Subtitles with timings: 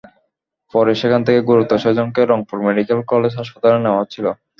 [0.73, 4.25] পরে সেখান থেকে গুরুতর ছয়জনকে রংপুর মেডিকেল কলেজ হাসপাতালে নেওয়া হচ্ছিল।